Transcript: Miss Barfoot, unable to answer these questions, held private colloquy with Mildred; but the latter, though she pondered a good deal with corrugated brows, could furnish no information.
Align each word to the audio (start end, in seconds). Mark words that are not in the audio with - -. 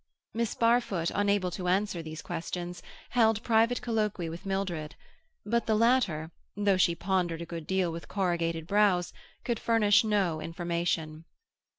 Miss 0.33 0.55
Barfoot, 0.55 1.11
unable 1.13 1.51
to 1.51 1.67
answer 1.67 2.01
these 2.01 2.23
questions, 2.23 2.81
held 3.11 3.43
private 3.43 3.83
colloquy 3.83 4.29
with 4.29 4.47
Mildred; 4.47 4.95
but 5.45 5.67
the 5.67 5.75
latter, 5.75 6.31
though 6.57 6.75
she 6.77 6.95
pondered 6.95 7.43
a 7.43 7.45
good 7.45 7.67
deal 7.67 7.91
with 7.91 8.07
corrugated 8.07 8.65
brows, 8.65 9.13
could 9.43 9.59
furnish 9.59 10.03
no 10.03 10.41
information. 10.41 11.25